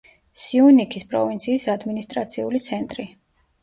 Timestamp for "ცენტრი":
2.73-3.11